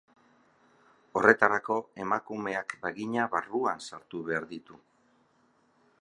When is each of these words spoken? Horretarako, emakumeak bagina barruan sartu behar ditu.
Horretarako, 1.19 1.77
emakumeak 2.05 2.75
bagina 2.87 3.29
barruan 3.35 3.87
sartu 3.91 4.23
behar 4.31 4.49
ditu. 4.55 4.81